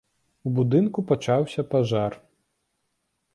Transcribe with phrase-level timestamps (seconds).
[0.47, 2.11] У будынку пачаўся пажар.